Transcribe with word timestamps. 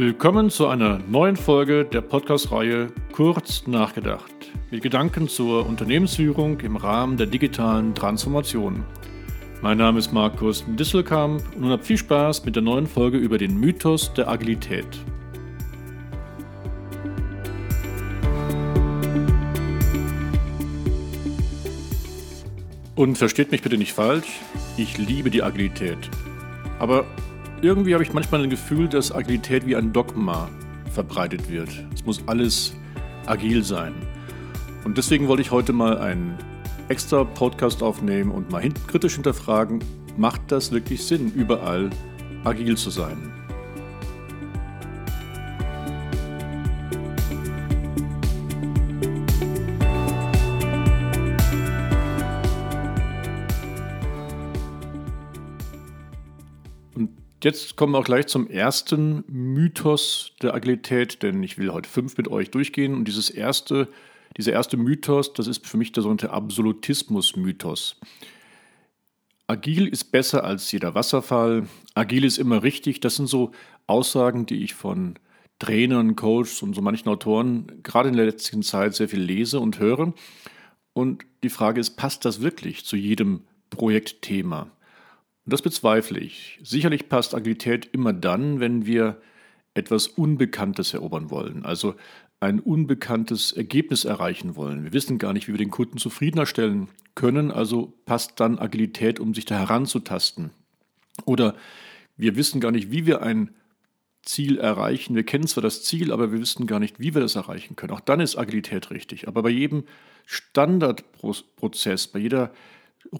Willkommen 0.00 0.48
zu 0.48 0.66
einer 0.66 0.98
neuen 1.10 1.36
Folge 1.36 1.84
der 1.84 2.00
Podcast-Reihe 2.00 2.86
Kurz 3.12 3.66
nachgedacht 3.66 4.32
mit 4.70 4.82
Gedanken 4.82 5.28
zur 5.28 5.66
Unternehmensführung 5.66 6.58
im 6.60 6.76
Rahmen 6.76 7.18
der 7.18 7.26
digitalen 7.26 7.94
Transformation. 7.94 8.82
Mein 9.60 9.76
Name 9.76 9.98
ist 9.98 10.10
Markus 10.10 10.64
Disselkamp 10.66 11.42
und 11.54 11.60
nun 11.60 11.70
habt 11.72 11.84
viel 11.84 11.98
Spaß 11.98 12.46
mit 12.46 12.56
der 12.56 12.62
neuen 12.62 12.86
Folge 12.86 13.18
über 13.18 13.36
den 13.36 13.60
Mythos 13.60 14.14
der 14.14 14.26
Agilität. 14.28 14.86
Und 22.94 23.18
versteht 23.18 23.50
mich 23.50 23.60
bitte 23.60 23.76
nicht 23.76 23.92
falsch, 23.92 24.40
ich 24.78 24.96
liebe 24.96 25.28
die 25.28 25.42
Agilität. 25.42 26.08
Aber 26.78 27.04
irgendwie 27.62 27.94
habe 27.94 28.02
ich 28.02 28.12
manchmal 28.12 28.42
ein 28.42 28.50
Gefühl, 28.50 28.88
dass 28.88 29.12
Agilität 29.12 29.66
wie 29.66 29.76
ein 29.76 29.92
Dogma 29.92 30.48
verbreitet 30.92 31.50
wird. 31.50 31.68
Es 31.94 32.04
muss 32.04 32.22
alles 32.26 32.74
agil 33.26 33.62
sein. 33.62 33.94
Und 34.84 34.96
deswegen 34.96 35.28
wollte 35.28 35.42
ich 35.42 35.50
heute 35.50 35.72
mal 35.72 35.98
einen 35.98 36.36
extra 36.88 37.24
Podcast 37.24 37.82
aufnehmen 37.82 38.30
und 38.30 38.50
mal 38.50 38.66
kritisch 38.86 39.14
hinterfragen, 39.14 39.84
macht 40.16 40.40
das 40.48 40.72
wirklich 40.72 41.04
Sinn, 41.04 41.32
überall 41.34 41.90
agil 42.44 42.76
zu 42.76 42.90
sein? 42.90 43.39
Jetzt 57.42 57.76
kommen 57.76 57.94
wir 57.94 57.98
auch 57.98 58.04
gleich 58.04 58.26
zum 58.26 58.50
ersten 58.50 59.24
Mythos 59.26 60.32
der 60.42 60.52
Agilität, 60.52 61.22
denn 61.22 61.42
ich 61.42 61.56
will 61.56 61.72
heute 61.72 61.88
fünf 61.88 62.18
mit 62.18 62.28
euch 62.28 62.50
durchgehen. 62.50 62.92
Und 62.92 63.08
dieses 63.08 63.30
erste, 63.30 63.88
dieser 64.36 64.52
erste 64.52 64.76
Mythos, 64.76 65.32
das 65.32 65.46
ist 65.46 65.66
für 65.66 65.78
mich 65.78 65.92
der 65.92 66.02
sogenannte 66.02 66.32
Absolutismus-Mythos. 66.32 67.98
Agil 69.46 69.88
ist 69.88 70.12
besser 70.12 70.44
als 70.44 70.70
jeder 70.70 70.94
Wasserfall. 70.94 71.66
Agil 71.94 72.24
ist 72.24 72.36
immer 72.36 72.62
richtig. 72.62 73.00
Das 73.00 73.16
sind 73.16 73.26
so 73.26 73.52
Aussagen, 73.86 74.44
die 74.44 74.62
ich 74.62 74.74
von 74.74 75.18
Trainern, 75.58 76.16
Coaches 76.16 76.60
und 76.60 76.74
so 76.74 76.82
manchen 76.82 77.08
Autoren 77.08 77.80
gerade 77.82 78.10
in 78.10 78.16
der 78.16 78.26
letzten 78.26 78.62
Zeit 78.62 78.94
sehr 78.94 79.08
viel 79.08 79.22
lese 79.22 79.60
und 79.60 79.78
höre. 79.78 80.12
Und 80.92 81.24
die 81.42 81.48
Frage 81.48 81.80
ist, 81.80 81.96
passt 81.96 82.26
das 82.26 82.42
wirklich 82.42 82.84
zu 82.84 82.96
jedem 82.96 83.44
Projektthema? 83.70 84.70
Und 85.50 85.54
das 85.54 85.62
bezweifle 85.62 86.20
ich. 86.20 86.60
Sicherlich 86.62 87.08
passt 87.08 87.34
Agilität 87.34 87.88
immer 87.90 88.12
dann, 88.12 88.60
wenn 88.60 88.86
wir 88.86 89.20
etwas 89.74 90.06
Unbekanntes 90.06 90.94
erobern 90.94 91.28
wollen, 91.28 91.64
also 91.64 91.96
ein 92.38 92.60
unbekanntes 92.60 93.50
Ergebnis 93.50 94.04
erreichen 94.04 94.54
wollen. 94.54 94.84
Wir 94.84 94.92
wissen 94.92 95.18
gar 95.18 95.32
nicht, 95.32 95.48
wie 95.48 95.52
wir 95.52 95.58
den 95.58 95.72
Kunden 95.72 95.98
zufriedener 95.98 96.46
stellen 96.46 96.86
können, 97.16 97.50
also 97.50 97.92
passt 98.06 98.38
dann 98.38 98.60
Agilität, 98.60 99.18
um 99.18 99.34
sich 99.34 99.44
da 99.44 99.58
heranzutasten. 99.58 100.52
Oder 101.24 101.56
wir 102.16 102.36
wissen 102.36 102.60
gar 102.60 102.70
nicht, 102.70 102.92
wie 102.92 103.06
wir 103.06 103.20
ein 103.22 103.50
Ziel 104.22 104.56
erreichen. 104.56 105.16
Wir 105.16 105.24
kennen 105.24 105.48
zwar 105.48 105.64
das 105.64 105.82
Ziel, 105.82 106.12
aber 106.12 106.30
wir 106.30 106.38
wissen 106.38 106.68
gar 106.68 106.78
nicht, 106.78 107.00
wie 107.00 107.12
wir 107.12 107.22
das 107.22 107.34
erreichen 107.34 107.74
können. 107.74 107.92
Auch 107.92 107.98
dann 107.98 108.20
ist 108.20 108.36
Agilität 108.38 108.92
richtig. 108.92 109.26
Aber 109.26 109.42
bei 109.42 109.50
jedem 109.50 109.82
Standardprozess, 110.26 112.06
bei 112.06 112.20
jeder 112.20 112.52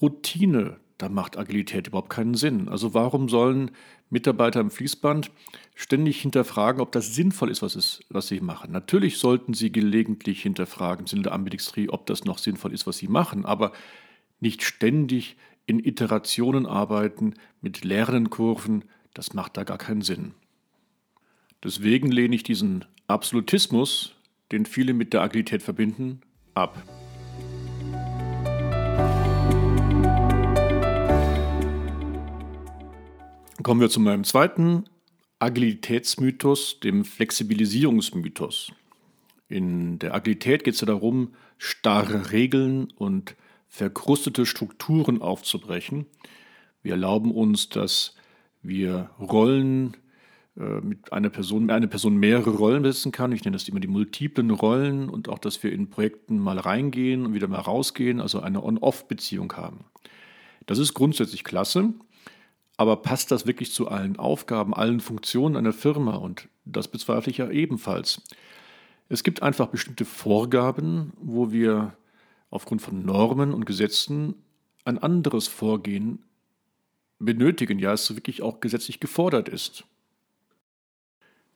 Routine, 0.01 0.79
da 1.03 1.09
macht 1.09 1.39
Agilität 1.39 1.89
überhaupt 1.89 2.11
keinen 2.11 2.35
Sinn. 2.35 2.69
Also 2.69 2.93
warum 2.93 3.29
sollen 3.29 3.71
Mitarbeiter 4.11 4.61
im 4.61 4.71
Fließband 4.71 5.31
ständig 5.75 6.21
hinterfragen, 6.21 6.81
ob 6.81 6.93
das 6.93 7.15
sinnvoll 7.15 7.51
ist, 7.51 7.63
was, 7.63 7.75
ist, 7.75 8.05
was 8.11 8.29
sie 8.29 8.41
machen? 8.41 8.73
Natürlich 8.73 9.19
sollten 9.19 9.55
sie 9.55 9.73
gelegentlich 9.73 10.43
hinterfragen 10.43 11.05
im 11.05 11.07
Sinne 11.07 11.23
der 11.23 11.33
Ambidextrie, 11.33 11.89
ob 11.89 12.07
das 12.07 12.25
noch 12.25 12.39
sinnvoll 12.39 12.75
ist, 12.75 12.87
was 12.87 12.99
sie 12.99 13.09
machen, 13.09 13.47
aber 13.47 13.73
nicht 14.41 14.63
ständig 14.63 15.37
in 15.67 15.83
Iterationen 15.83 16.67
arbeiten 16.67 17.35
mit 17.61 17.85
Lernkurven, 17.85 18.85
das 19.15 19.33
macht 19.33 19.57
da 19.57 19.65
gar 19.65 19.79
keinen 19.79 20.03
Sinn. 20.03 20.35
Deswegen 21.63 22.11
lehne 22.11 22.35
ich 22.35 22.43
diesen 22.43 22.85
Absolutismus, 23.07 24.17
den 24.53 24.67
viele 24.67 24.93
mit 24.93 25.13
der 25.13 25.23
Agilität 25.23 25.63
verbinden, 25.63 26.21
ab. 26.55 26.83
Kommen 33.63 33.81
wir 33.83 33.91
zu 33.91 34.01
meinem 34.01 34.25
zweiten 34.25 34.85
Agilitätsmythos, 35.39 36.81
dem 36.81 37.05
Flexibilisierungsmythos. 37.05 38.73
In 39.49 39.99
der 39.99 40.15
Agilität 40.15 40.65
geht 40.65 40.75
es 40.75 40.81
ja 40.81 40.87
darum, 40.87 41.35
starre 41.59 42.33
Regeln 42.33 42.91
und 42.97 43.37
verkrustete 43.69 44.47
Strukturen 44.47 45.21
aufzubrechen. 45.21 46.07
Wir 46.83 46.93
erlauben 46.93 47.33
uns, 47.33 47.69
dass 47.69 48.15
wir 48.63 49.11
Rollen 49.21 49.95
äh, 50.57 50.81
mit 50.81 51.13
einer 51.13 51.29
Person, 51.29 51.71
eine 51.71 51.89
Person 51.89 52.17
mehrere 52.17 52.51
Rollen 52.51 52.83
besitzen 52.83 53.13
kann. 53.13 53.33
Ich 53.33 53.45
nenne 53.45 53.57
das 53.57 53.69
immer 53.69 53.81
die 53.81 53.89
multiplen 53.89 54.51
Rollen 54.51 55.11
und 55.11 55.29
auch, 55.29 55.39
dass 55.39 55.63
wir 55.63 55.71
in 55.71 55.91
Projekten 55.91 56.39
mal 56.39 56.59
reingehen 56.59 57.27
und 57.27 57.35
wieder 57.35 57.49
mal 57.49 57.61
rausgehen, 57.61 58.21
also 58.21 58.41
eine 58.41 58.65
On-Off-Beziehung 58.65 59.53
haben. 59.53 59.85
Das 60.65 60.79
ist 60.79 60.95
grundsätzlich 60.95 61.45
klasse. 61.45 61.93
Aber 62.81 62.97
passt 62.97 63.31
das 63.31 63.47
wirklich 63.47 63.75
zu 63.75 63.89
allen 63.89 64.19
Aufgaben, 64.19 64.73
allen 64.73 65.01
Funktionen 65.01 65.55
einer 65.55 65.75
Firma? 65.75 66.15
Und 66.15 66.49
das 66.65 66.89
bezweifle 66.89 67.31
ich 67.31 67.37
ja 67.37 67.51
ebenfalls. 67.51 68.23
Es 69.11 69.23
gibt 69.23 69.43
einfach 69.43 69.67
bestimmte 69.67 70.07
Vorgaben, 70.07 71.13
wo 71.21 71.53
wir 71.53 71.95
aufgrund 72.49 72.81
von 72.81 73.05
Normen 73.05 73.53
und 73.53 73.67
Gesetzen 73.67 74.35
ein 74.87 74.97
anderes 74.97 75.47
Vorgehen 75.47 76.25
benötigen, 77.19 77.79
ja, 77.79 77.93
es 77.93 78.17
wirklich 78.17 78.41
auch 78.41 78.61
gesetzlich 78.61 78.99
gefordert 78.99 79.51
ist. 79.51 79.85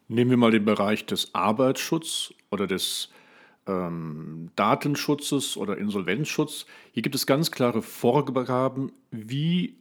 Nehmen 0.08 0.28
wir 0.28 0.36
mal 0.36 0.50
den 0.50 0.66
Bereich 0.66 1.06
des 1.06 1.34
Arbeitsschutzes 1.34 2.34
oder 2.50 2.66
des 2.66 3.08
ähm, 3.66 4.50
Datenschutzes 4.56 5.56
oder 5.56 5.78
Insolvenzschutz. 5.78 6.66
Hier 6.92 7.02
gibt 7.02 7.14
es 7.14 7.24
ganz 7.24 7.50
klare 7.50 7.80
Vorgaben, 7.80 8.92
wie 9.10 9.78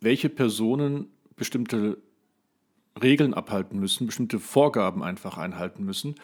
welche 0.00 0.28
Personen 0.28 1.06
bestimmte 1.36 1.98
Regeln 3.02 3.34
abhalten 3.34 3.78
müssen, 3.78 4.06
bestimmte 4.06 4.38
Vorgaben 4.38 5.02
einfach 5.02 5.38
einhalten 5.38 5.84
müssen. 5.84 6.16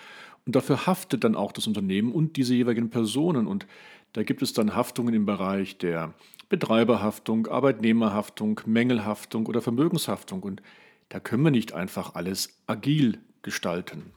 Und 0.47 0.57
dafür 0.57 0.87
haftet 0.87 1.25
dann 1.25 1.37
auch 1.37 1.53
das 1.53 1.67
Unternehmen 1.67 2.13
und 2.13 2.37
diese 2.37 2.55
jeweiligen 2.55 2.91
Personen. 2.91 3.47
Und 3.47 3.67
da 4.13 4.23
gibt 4.23 4.43
es 4.43 4.53
dann 4.53 4.75
Haftungen 4.75 5.15
im 5.15 5.27
Bereich 5.27 5.79
der 5.79 6.15
Betreiberhaftung, 6.49 7.47
Arbeitnehmerhaftung, 7.47 8.61
Mängelhaftung 8.67 9.47
oder 9.47 9.63
Vermögenshaftung. 9.63 10.43
Und 10.43 10.63
da 11.09 11.21
können 11.21 11.43
wir 11.43 11.51
nicht 11.51 11.73
einfach 11.73 12.15
alles 12.15 12.61
agil 12.67 13.19
gestalten. 13.43 14.13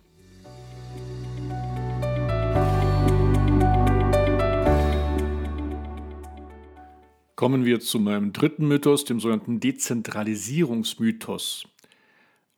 Kommen 7.38 7.64
wir 7.66 7.80
zu 7.80 8.00
meinem 8.00 8.34
dritten 8.34 8.68
Mythos, 8.68 9.06
dem 9.06 9.20
sogenannten 9.20 9.60
Dezentralisierungsmythos. 9.60 11.68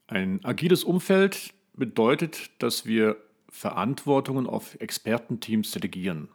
Ein 0.06 0.42
agiles 0.42 0.84
Umfeld 0.84 1.52
bedeutet, 1.74 2.50
dass 2.60 2.86
wir 2.86 3.18
Verantwortungen 3.50 4.46
auf 4.46 4.80
Expertenteams 4.80 5.72
delegieren. 5.72 6.30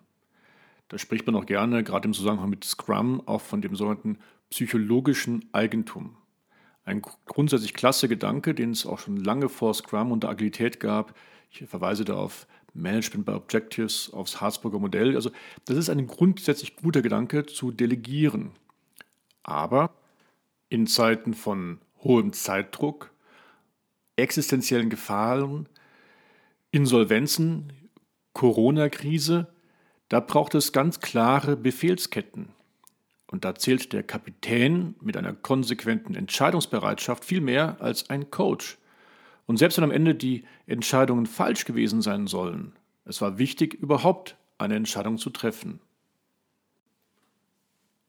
Da 0.89 0.99
spricht 0.99 1.25
man 1.25 1.35
auch 1.35 1.47
gerne, 1.47 1.83
gerade 1.83 2.07
im 2.07 2.13
Zusammenhang 2.13 2.51
mit 2.51 2.63
Scrum, 2.63 3.27
auch 3.27 3.41
von 3.41 3.63
dem 3.63 3.75
sogenannten 3.75 4.19
psychologischen 4.51 5.49
Eigentum. 5.51 6.15
Ein 6.83 7.01
grundsätzlich 7.01 7.73
klasse 7.73 8.07
Gedanke, 8.07 8.53
den 8.53 8.69
es 8.69 8.85
auch 8.85 8.99
schon 8.99 9.17
lange 9.17 9.49
vor 9.49 9.73
Scrum 9.73 10.11
und 10.11 10.21
der 10.21 10.29
Agilität 10.29 10.79
gab. 10.79 11.17
Ich 11.49 11.65
verweise 11.65 12.05
da 12.05 12.13
auf 12.13 12.45
Management 12.75 13.25
by 13.25 13.33
Objectives, 13.33 14.11
aufs 14.13 14.41
Harzburger 14.41 14.79
Modell. 14.79 15.15
Also 15.15 15.31
das 15.65 15.77
ist 15.77 15.89
ein 15.89 16.07
grundsätzlich 16.07 16.75
guter 16.75 17.01
Gedanke 17.01 17.45
zu 17.45 17.71
delegieren. 17.71 18.51
Aber 19.43 19.93
in 20.69 20.87
Zeiten 20.87 21.33
von 21.33 21.79
hohem 22.03 22.33
Zeitdruck, 22.33 23.11
existenziellen 24.15 24.89
Gefahren, 24.89 25.67
Insolvenzen, 26.71 27.71
Corona-Krise, 28.33 29.47
da 30.09 30.19
braucht 30.19 30.55
es 30.55 30.71
ganz 30.71 30.99
klare 30.99 31.55
Befehlsketten. 31.55 32.49
Und 33.27 33.43
da 33.43 33.55
zählt 33.55 33.91
der 33.93 34.03
Kapitän 34.03 34.95
mit 35.01 35.17
einer 35.17 35.33
konsequenten 35.33 36.15
Entscheidungsbereitschaft 36.15 37.25
viel 37.25 37.41
mehr 37.41 37.77
als 37.81 38.09
ein 38.09 38.29
Coach. 38.29 38.77
Und 39.45 39.57
selbst 39.57 39.77
wenn 39.77 39.83
am 39.83 39.91
Ende 39.91 40.15
die 40.15 40.43
Entscheidungen 40.65 41.25
falsch 41.25 41.65
gewesen 41.65 42.01
sein 42.01 42.27
sollen, 42.27 42.73
es 43.05 43.21
war 43.21 43.37
wichtig, 43.37 43.73
überhaupt 43.75 44.37
eine 44.57 44.75
Entscheidung 44.75 45.17
zu 45.17 45.29
treffen. 45.29 45.79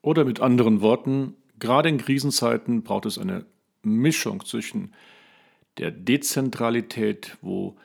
Oder 0.01 0.25
mit 0.25 0.41
anderen 0.41 0.81
Worten, 0.81 1.35
gerade 1.59 1.89
in 1.89 1.99
Krisenzeiten 1.99 2.83
braucht 2.83 3.07
es 3.07 3.19
eine 3.19 3.45
Mischung 3.83 4.45
zwischen 4.45 4.95
der 5.79 5.91
Dezentralität, 5.91 7.37
wo 7.43 7.77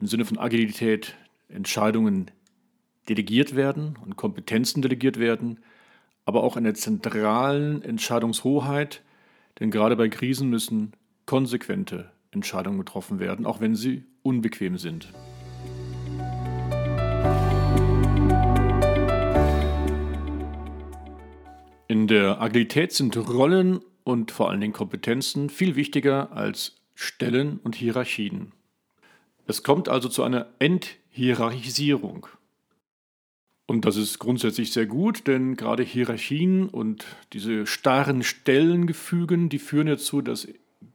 im 0.00 0.06
Sinne 0.06 0.24
von 0.24 0.38
Agilität 0.38 1.16
Entscheidungen 1.48 2.30
delegiert 3.08 3.54
werden 3.54 3.96
und 4.04 4.16
Kompetenzen 4.16 4.82
delegiert 4.82 5.18
werden, 5.18 5.60
aber 6.24 6.42
auch 6.42 6.56
einer 6.56 6.74
zentralen 6.74 7.82
Entscheidungshoheit, 7.82 9.02
denn 9.60 9.70
gerade 9.70 9.94
bei 9.94 10.08
Krisen 10.08 10.50
müssen 10.50 10.92
konsequente 11.24 12.10
Entscheidungen 12.36 12.78
getroffen 12.78 13.18
werden, 13.18 13.46
auch 13.46 13.60
wenn 13.60 13.74
sie 13.74 14.04
unbequem 14.22 14.78
sind. 14.78 15.12
In 21.88 22.08
der 22.08 22.40
Agilität 22.40 22.92
sind 22.92 23.16
Rollen 23.16 23.80
und 24.04 24.30
vor 24.30 24.50
allen 24.50 24.60
Dingen 24.60 24.72
Kompetenzen 24.72 25.50
viel 25.50 25.76
wichtiger 25.76 26.32
als 26.32 26.76
Stellen 26.94 27.58
und 27.62 27.74
Hierarchien. 27.74 28.52
Es 29.46 29.62
kommt 29.62 29.88
also 29.88 30.08
zu 30.08 30.22
einer 30.22 30.46
Enthierarchisierung. 30.58 32.26
Und 33.66 33.84
das 33.84 33.96
ist 33.96 34.18
grundsätzlich 34.18 34.72
sehr 34.72 34.86
gut, 34.86 35.26
denn 35.26 35.56
gerade 35.56 35.82
Hierarchien 35.82 36.68
und 36.68 37.04
diese 37.32 37.66
starren 37.66 38.22
Stellengefügen, 38.22 39.48
die 39.48 39.58
führen 39.58 39.88
dazu, 39.88 40.20
dass 40.20 40.46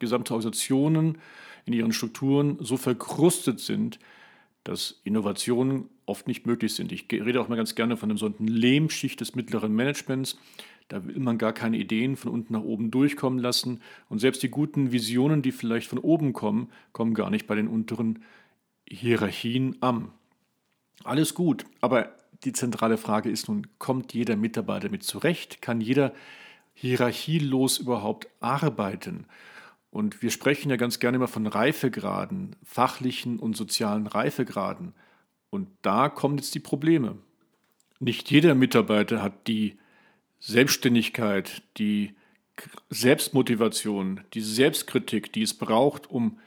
gesamte 0.02 0.34
Organisationen 0.34 1.18
in 1.66 1.72
ihren 1.74 1.94
Strukturen 1.94 2.58
so 2.60 2.76
verkrustet 2.76 3.62
sind, 3.62 4.00
dass 4.64 5.00
Innovationen 5.04 5.90
oft 6.06 6.28
nicht 6.28 6.46
möglich 6.46 6.76
sind. 6.76 6.92
Ich 6.92 7.06
rede 7.10 7.40
auch 7.40 7.48
mal 7.48 7.56
ganz 7.56 7.74
gerne 7.76 7.96
von 7.98 8.10
einem 8.10 8.18
solchen 8.18 8.48
Lehmschicht 8.48 9.22
des 9.22 9.34
mittleren 9.36 9.74
Managements. 9.74 10.38
Da 10.90 11.06
will 11.06 11.20
man 11.20 11.38
gar 11.38 11.54
keine 11.54 11.78
Ideen 11.78 12.18
von 12.18 12.32
unten 12.32 12.54
nach 12.54 12.64
oben 12.64 12.92
durchkommen 12.92 13.40
lassen. 13.40 13.82
Und 14.10 14.20
selbst 14.20 14.44
die 14.44 14.50
guten 14.50 14.92
Visionen, 14.92 15.42
die 15.42 15.54
vielleicht 15.54 15.88
von 15.88 16.00
oben 16.00 16.34
kommen, 16.34 16.70
kommen 16.92 17.14
gar 17.14 17.30
nicht 17.30 17.48
bei 17.48 17.56
den 17.56 17.68
unteren 17.68 18.24
Hierarchien 18.90 19.82
an. 19.82 20.10
Alles 21.04 21.34
gut, 21.34 21.66
aber 21.80 22.14
die 22.44 22.54
zentrale 22.54 22.98
Frage 22.98 23.30
ist 23.30 23.48
nun, 23.48 23.68
kommt 23.78 24.14
jeder 24.14 24.36
Mitarbeiter 24.36 24.90
mit 24.90 25.04
zurecht? 25.04 25.62
Kann 25.62 25.80
jeder 25.80 26.14
hierarchielos 26.74 27.78
überhaupt 27.78 28.28
arbeiten? 28.40 29.26
Und 29.92 30.22
wir 30.22 30.32
sprechen 30.32 30.70
ja 30.70 30.78
ganz 30.78 31.00
gerne 31.00 31.18
immer 31.18 31.28
von 31.28 31.46
Reifegraden, 31.46 32.56
fachlichen 32.64 33.40
und 33.40 33.58
sozialen 33.58 34.08
Reifegraden. 34.08 34.94
Und 35.50 35.68
da 35.82 36.08
kommen 36.08 36.38
jetzt 36.38 36.56
die 36.56 36.60
Probleme. 36.60 37.18
Nicht 38.00 38.32
jeder 38.32 38.56
Mitarbeiter 38.56 39.22
hat 39.22 39.48
die 39.48 39.78
Selbstständigkeit, 40.40 41.62
die 41.78 42.16
Selbstmotivation, 42.90 44.22
die 44.34 44.42
Selbstkritik, 44.42 45.34
die 45.34 45.44
es 45.44 45.54
braucht, 45.54 46.10
um 46.10 46.40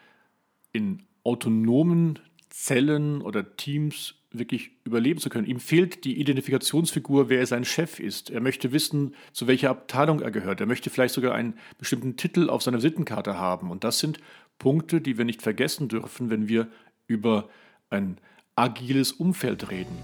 in 0.72 1.02
autonomen 1.22 2.18
Zellen 2.48 3.20
oder 3.20 3.56
Teams 3.56 4.14
wirklich 4.38 4.72
überleben 4.84 5.20
zu 5.20 5.28
können. 5.28 5.46
Ihm 5.46 5.60
fehlt 5.60 6.04
die 6.04 6.18
Identifikationsfigur, 6.20 7.28
wer 7.28 7.46
sein 7.46 7.64
Chef 7.64 8.00
ist. 8.00 8.30
Er 8.30 8.40
möchte 8.40 8.72
wissen, 8.72 9.14
zu 9.32 9.46
welcher 9.46 9.70
Abteilung 9.70 10.20
er 10.20 10.30
gehört. 10.30 10.60
Er 10.60 10.66
möchte 10.66 10.90
vielleicht 10.90 11.14
sogar 11.14 11.34
einen 11.34 11.58
bestimmten 11.78 12.16
Titel 12.16 12.50
auf 12.50 12.62
seiner 12.62 12.80
Sittenkarte 12.80 13.38
haben. 13.38 13.70
Und 13.70 13.84
das 13.84 13.98
sind 13.98 14.18
Punkte, 14.58 15.00
die 15.00 15.18
wir 15.18 15.24
nicht 15.24 15.42
vergessen 15.42 15.88
dürfen, 15.88 16.30
wenn 16.30 16.48
wir 16.48 16.68
über 17.06 17.48
ein 17.90 18.18
agiles 18.56 19.12
Umfeld 19.12 19.70
reden. 19.70 19.96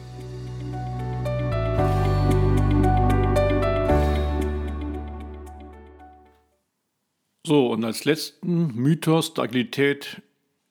So, 7.47 7.73
und 7.73 7.85
als 7.85 8.05
letzten 8.05 8.75
Mythos 8.76 9.35
der 9.35 9.44
Agilität 9.44 10.23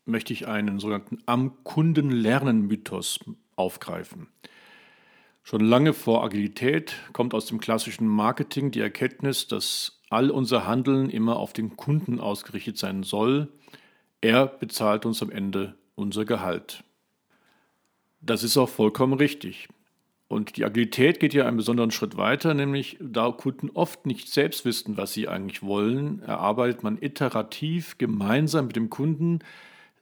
möchte 0.06 0.34
ich 0.34 0.48
einen 0.48 0.80
sogenannten 0.80 1.20
Am 1.26 1.64
Kunden 1.64 2.10
lernen 2.10 2.68
Mythos 2.68 3.20
aufgreifen. 3.60 4.28
Schon 5.44 5.62
lange 5.62 5.94
vor 5.94 6.24
Agilität 6.24 6.96
kommt 7.14 7.34
aus 7.34 7.46
dem 7.48 7.60
klassischen 7.60 8.08
Marketing 8.08 8.72
die 8.72 8.82
Erkenntnis, 8.82 9.48
dass 9.48 10.00
all 10.10 10.32
unser 10.32 10.68
Handeln 10.68 11.10
immer 11.10 11.38
auf 11.38 11.54
den 11.54 11.76
Kunden 11.76 12.20
ausgerichtet 12.20 12.78
sein 12.78 13.04
soll. 13.04 13.48
Er 14.22 14.48
bezahlt 14.48 15.06
uns 15.06 15.22
am 15.22 15.32
Ende 15.32 15.76
unser 15.96 16.26
Gehalt. 16.26 16.84
Das 18.22 18.44
ist 18.44 18.58
auch 18.58 18.70
vollkommen 18.70 19.14
richtig. 19.14 19.70
Und 20.28 20.58
die 20.58 20.66
Agilität 20.66 21.20
geht 21.20 21.34
ja 21.34 21.48
einen 21.48 21.58
besonderen 21.58 21.90
Schritt 21.90 22.16
weiter, 22.16 22.54
nämlich 22.54 22.98
da 23.02 23.32
Kunden 23.32 23.72
oft 23.72 24.06
nicht 24.06 24.30
selbst 24.30 24.64
wissen, 24.64 24.98
was 24.98 25.14
sie 25.14 25.28
eigentlich 25.28 25.64
wollen, 25.64 26.22
erarbeitet 26.22 26.84
man 26.84 27.02
iterativ 27.02 27.98
gemeinsam 27.98 28.68
mit 28.68 28.76
dem 28.76 28.92
Kunden 28.92 29.40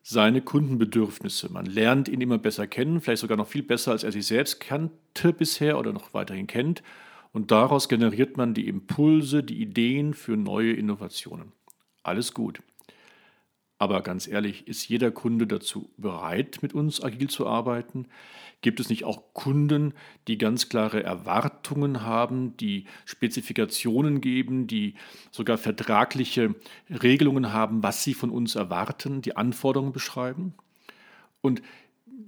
seine 0.10 0.42
Kundenbedürfnisse. 0.42 1.52
Man 1.52 1.66
lernt 1.66 2.08
ihn 2.08 2.22
immer 2.22 2.38
besser 2.38 2.66
kennen, 2.66 3.02
vielleicht 3.02 3.20
sogar 3.20 3.36
noch 3.36 3.48
viel 3.48 3.64
besser, 3.64 3.92
als 3.92 4.06
er 4.06 4.14
sich 4.14 4.26
selbst 4.26 4.62
kannte 4.62 5.34
bisher 5.34 5.78
oder 5.78 5.92
noch 5.92 6.14
weiterhin 6.14 6.48
kennt. 6.48 6.82
Und 7.34 7.52
daraus 7.52 7.90
generiert 7.90 8.38
man 8.38 8.54
die 8.54 8.70
Impulse, 8.70 9.44
die 9.44 9.62
Ideen 9.62 10.14
für 10.14 10.38
neue 10.38 10.72
Innovationen. 10.72 11.52
Alles 12.04 12.34
gut. 12.34 12.62
Aber 13.80 14.02
ganz 14.02 14.28
ehrlich, 14.28 14.68
ist 14.68 14.88
jeder 14.90 15.12
Kunde 15.12 15.46
dazu 15.46 15.92
bereit, 15.98 16.60
mit 16.62 16.74
uns 16.74 17.04
agil 17.04 17.30
zu 17.30 17.46
arbeiten? 17.46 18.08
Gibt 18.62 18.80
es 18.80 18.90
nicht 18.90 19.04
auch 19.04 19.34
Kunden, 19.34 19.94
die 20.28 20.40
ganz 20.40 20.68
klare 20.68 21.04
Erwartungen 21.04 22.02
haben, 22.02 22.58
die 22.58 22.86
Spezifikationen 23.06 24.20
geben, 24.20 24.66
die 24.66 24.96
sogar 25.30 25.60
vertragliche 25.60 26.56
Regelungen 26.90 27.54
haben, 27.54 27.84
was 27.84 28.04
sie 28.04 28.16
von 28.16 28.32
uns 28.32 28.56
erwarten, 28.56 29.22
die 29.22 29.38
Anforderungen 29.38 29.94
beschreiben? 29.94 30.56
Und 31.42 31.62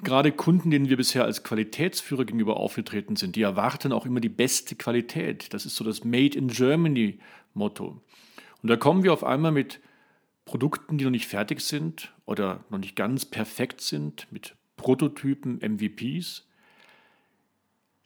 gerade 0.04 0.32
Kunden, 0.32 0.70
denen 0.70 0.90
wir 0.90 0.98
bisher 0.98 1.24
als 1.26 1.44
Qualitätsführer 1.44 2.26
gegenüber 2.26 2.58
aufgetreten 2.58 3.16
sind, 3.16 3.36
die 3.36 3.42
erwarten 3.42 3.92
auch 3.92 4.06
immer 4.06 4.20
die 4.20 4.30
beste 4.30 4.76
Qualität. 4.76 5.52
Das 5.56 5.66
ist 5.66 5.76
so 5.76 5.84
das 5.84 6.04
Made 6.04 6.38
in 6.38 6.50
Germany 6.50 7.18
Motto. 7.56 8.02
Und 8.62 8.70
da 8.70 8.76
kommen 8.76 9.04
wir 9.04 9.14
auf 9.14 9.24
einmal 9.24 9.52
mit 9.52 9.80
Produkten, 10.50 10.98
die 10.98 11.04
noch 11.04 11.12
nicht 11.12 11.28
fertig 11.28 11.62
sind 11.62 12.12
oder 12.26 12.64
noch 12.72 12.80
nicht 12.80 12.96
ganz 12.96 13.24
perfekt 13.24 13.82
sind, 13.82 14.26
mit 14.32 14.56
Prototypen, 14.78 15.60
MVPs. 15.60 16.48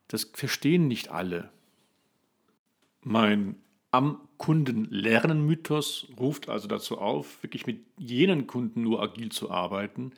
Das 0.10 0.30
verstehen 0.34 0.90
nicht 0.90 1.08
alle. 1.10 1.52
Mein 3.00 3.56
am 3.92 4.28
Kunden 4.36 4.90
lernen 4.92 5.46
Mythos 5.46 6.10
ruft 6.20 6.50
also 6.50 6.68
dazu 6.68 6.98
auf, 6.98 7.42
wirklich 7.44 7.66
mit 7.66 7.86
jenen 7.98 8.46
Kunden 8.46 8.82
nur 8.82 9.02
agil 9.02 9.32
zu 9.32 9.50
arbeiten, 9.50 10.12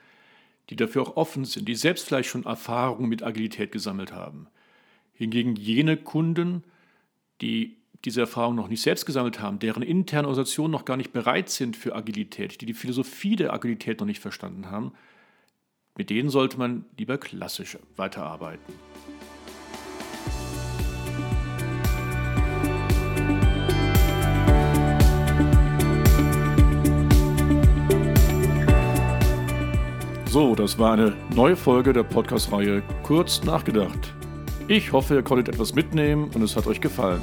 die 0.71 0.75
dafür 0.75 1.03
auch 1.03 1.17
offen 1.17 1.45
sind, 1.45 1.67
die 1.67 1.75
selbst 1.75 2.07
vielleicht 2.07 2.29
schon 2.29 2.45
Erfahrungen 2.45 3.07
mit 3.07 3.21
Agilität 3.21 3.71
gesammelt 3.71 4.13
haben. 4.13 4.47
Hingegen 5.13 5.55
jene 5.55 5.95
Kunden, 5.95 6.63
die 7.41 7.77
diese 8.03 8.21
Erfahrung 8.21 8.55
noch 8.55 8.67
nicht 8.67 8.81
selbst 8.81 9.05
gesammelt 9.05 9.39
haben, 9.39 9.59
deren 9.59 9.83
interne 9.83 10.27
Organisationen 10.27 10.71
noch 10.71 10.85
gar 10.85 10.97
nicht 10.97 11.13
bereit 11.13 11.49
sind 11.49 11.77
für 11.77 11.95
Agilität, 11.95 12.61
die 12.61 12.65
die 12.65 12.73
Philosophie 12.73 13.35
der 13.35 13.53
Agilität 13.53 13.99
noch 13.99 14.07
nicht 14.07 14.21
verstanden 14.21 14.69
haben, 14.69 14.91
mit 15.97 16.09
denen 16.09 16.29
sollte 16.29 16.57
man 16.57 16.85
lieber 16.97 17.17
klassisch 17.17 17.77
weiterarbeiten. 17.95 18.73
So, 30.35 30.53
das 30.53 30.77
war 30.77 30.91
eine 30.91 31.15
neue 31.33 31.55
Folge 31.55 31.93
der 31.93 32.03
Podcast-Reihe 32.03 32.83
Kurz 33.03 33.41
nachgedacht. 33.45 34.13
Ich 34.67 34.91
hoffe, 34.91 35.15
ihr 35.15 35.23
konntet 35.23 35.47
etwas 35.47 35.73
mitnehmen 35.73 36.29
und 36.35 36.41
es 36.41 36.57
hat 36.57 36.67
euch 36.67 36.81
gefallen. 36.81 37.21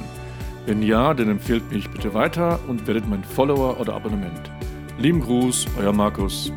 Wenn 0.66 0.82
ja, 0.82 1.12
dann 1.12 1.28
empfehlt 1.28 1.70
mich 1.72 1.90
bitte 1.90 2.14
weiter 2.14 2.60
und 2.68 2.86
werdet 2.86 3.08
mein 3.08 3.24
Follower 3.24 3.80
oder 3.80 3.94
Abonnement. 3.94 4.50
Lieben 4.98 5.20
Gruß, 5.20 5.66
euer 5.78 5.92
Markus. 5.92 6.52